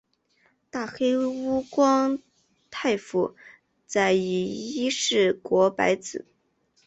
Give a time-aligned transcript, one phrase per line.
[0.71, 2.17] 大黑屋光
[2.71, 3.35] 太夫
[3.85, 6.25] 在以伊势国白子。